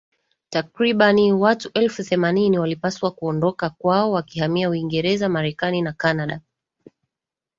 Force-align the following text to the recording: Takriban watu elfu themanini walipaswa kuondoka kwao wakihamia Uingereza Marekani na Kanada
Takriban 0.49 1.31
watu 1.31 1.69
elfu 1.73 2.03
themanini 2.03 2.59
walipaswa 2.59 3.11
kuondoka 3.11 3.69
kwao 3.69 4.11
wakihamia 4.11 4.69
Uingereza 4.69 5.29
Marekani 5.29 5.81
na 5.81 5.93
Kanada 5.93 6.41